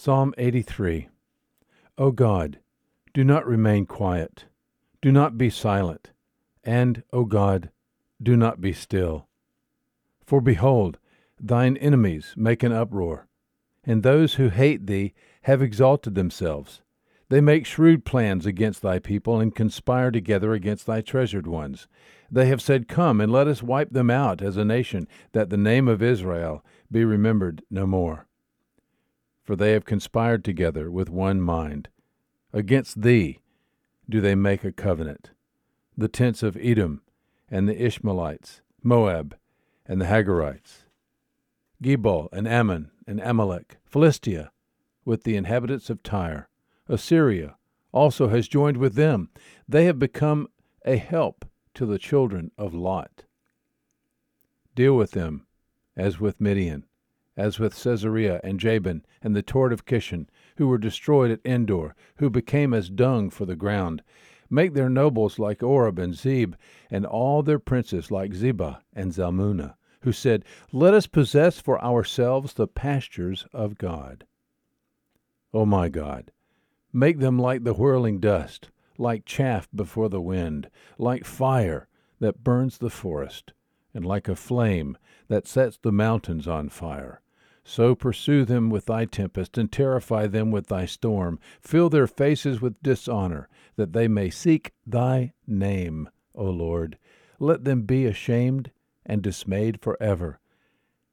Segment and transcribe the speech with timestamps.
[0.00, 1.08] Psalm 83
[1.98, 2.60] O God,
[3.12, 4.44] do not remain quiet,
[5.02, 6.12] do not be silent,
[6.62, 7.70] and, O God,
[8.22, 9.26] do not be still.
[10.24, 10.98] For behold,
[11.40, 13.26] thine enemies make an uproar,
[13.82, 16.80] and those who hate thee have exalted themselves.
[17.28, 21.88] They make shrewd plans against thy people and conspire together against thy treasured ones.
[22.30, 25.56] They have said, Come, and let us wipe them out as a nation, that the
[25.56, 28.27] name of Israel be remembered no more
[29.48, 31.88] for they have conspired together with one mind.
[32.52, 33.40] Against thee
[34.06, 35.30] do they make a covenant.
[35.96, 37.00] The tents of Edom
[37.50, 39.38] and the Ishmaelites, Moab
[39.86, 40.84] and the Hagarites,
[41.82, 44.50] Gebal and Ammon and Amalek, Philistia,
[45.06, 46.50] with the inhabitants of Tyre.
[46.86, 47.56] Assyria
[47.90, 49.30] also has joined with them.
[49.66, 50.48] They have become
[50.84, 53.24] a help to the children of Lot.
[54.74, 55.46] Deal with them
[55.96, 56.84] as with Midian
[57.38, 61.94] as with Sisera and Jabin and the Tord of Kishon, who were destroyed at Endor,
[62.16, 64.02] who became as dung for the ground.
[64.50, 66.54] Make their nobles like Oreb and Zeb,
[66.90, 72.54] and all their princes like Zebah and Zalmunna, who said, Let us possess for ourselves
[72.54, 74.24] the pastures of God.
[75.54, 76.32] O my God,
[76.92, 81.86] make them like the whirling dust, like chaff before the wind, like fire
[82.18, 83.52] that burns the forest,
[83.94, 87.20] and like a flame that sets the mountains on fire.
[87.70, 91.38] So pursue them with thy tempest, and terrify them with thy storm.
[91.60, 96.96] Fill their faces with dishonor, that they may seek thy name, O Lord.
[97.38, 98.70] Let them be ashamed
[99.04, 100.40] and dismayed forever,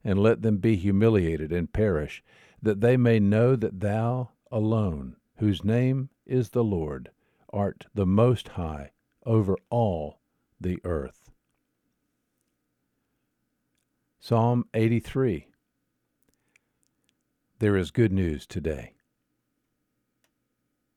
[0.01, 2.23] and let them be humiliated and perish,
[2.61, 7.11] that they may know that thou alone, whose name is the Lord,
[7.51, 8.91] art the Most High
[9.25, 10.21] over all
[10.61, 11.31] the earth.
[14.21, 15.47] Psalm 83
[17.59, 18.93] there is good news today.